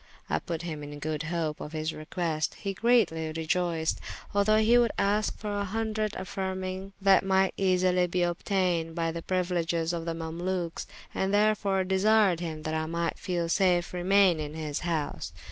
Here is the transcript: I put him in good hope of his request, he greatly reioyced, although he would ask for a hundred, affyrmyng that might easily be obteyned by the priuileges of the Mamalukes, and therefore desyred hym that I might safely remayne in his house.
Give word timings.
I 0.31 0.39
put 0.39 0.63
him 0.63 0.81
in 0.81 0.97
good 0.97 1.21
hope 1.29 1.59
of 1.61 1.73
his 1.73 1.93
request, 1.93 2.55
he 2.55 2.73
greatly 2.73 3.31
reioyced, 3.31 3.97
although 4.33 4.57
he 4.57 4.75
would 4.79 4.91
ask 4.97 5.37
for 5.37 5.51
a 5.55 5.63
hundred, 5.63 6.13
affyrmyng 6.13 6.93
that 6.99 7.23
might 7.23 7.53
easily 7.55 8.07
be 8.07 8.21
obteyned 8.25 8.95
by 8.95 9.11
the 9.11 9.21
priuileges 9.21 9.93
of 9.93 10.05
the 10.05 10.15
Mamalukes, 10.15 10.87
and 11.13 11.31
therefore 11.31 11.83
desyred 11.85 12.39
hym 12.39 12.63
that 12.63 12.73
I 12.73 12.87
might 12.87 13.19
safely 13.19 13.99
remayne 14.01 14.39
in 14.39 14.55
his 14.55 14.79
house. 14.79 15.33